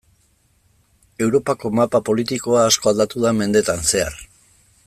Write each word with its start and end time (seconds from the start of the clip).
Europako 1.25 1.71
mapa 1.81 2.01
politikoa 2.09 2.65
asko 2.71 2.93
aldatu 2.93 3.25
da 3.27 3.37
mendeetan 3.43 3.89
zehar. 3.93 4.21